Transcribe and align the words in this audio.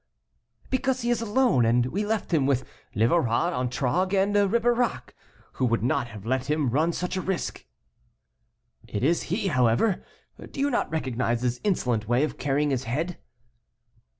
"Because 0.71 1.01
he 1.01 1.11
is 1.11 1.21
alone, 1.21 1.63
and 1.63 1.85
we 1.85 2.03
left 2.03 2.33
him 2.33 2.47
with 2.47 2.67
Livarot, 2.95 3.53
Antragues, 3.53 4.15
and 4.15 4.33
Ribeirac, 4.33 5.13
who 5.53 5.65
would 5.67 5.83
not 5.83 6.07
have 6.07 6.25
let 6.25 6.49
him 6.49 6.71
run 6.71 6.91
such 6.91 7.15
a 7.17 7.21
risk." 7.21 7.67
"It 8.87 9.03
is 9.03 9.21
he, 9.29 9.49
however; 9.49 10.03
do 10.49 10.59
you 10.59 10.71
not 10.71 10.89
recognize 10.89 11.43
his 11.43 11.61
insolent 11.63 12.07
way 12.07 12.23
of 12.23 12.39
carrying 12.39 12.71
his 12.71 12.85
head?" 12.85 13.19